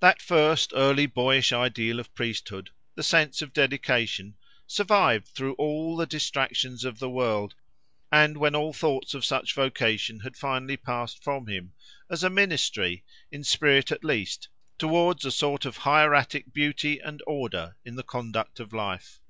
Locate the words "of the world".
6.82-7.54